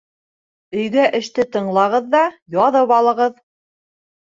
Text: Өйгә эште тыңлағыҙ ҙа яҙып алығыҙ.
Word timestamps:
Өйгә 0.83 1.03
эште 1.19 1.45
тыңлағыҙ 1.57 2.09
ҙа 2.17 2.23
яҙып 2.59 2.97
алығыҙ. 2.99 3.39